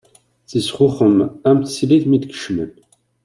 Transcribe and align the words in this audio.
Tezxuxem 0.49 1.17
am 1.49 1.57
teslit 1.65 2.03
mi 2.07 2.17
d-kecmen. 2.23 2.71